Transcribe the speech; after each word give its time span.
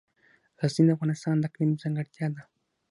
غزني 0.59 0.83
د 0.87 0.89
افغانستان 0.95 1.35
د 1.39 1.43
اقلیم 1.49 1.71
ځانګړتیا 1.81 2.27
ده. 2.35 2.41